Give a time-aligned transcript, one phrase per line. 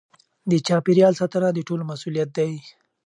[0.51, 2.51] د چاپیریال ساتنه د ټولو مسؤلیت دی.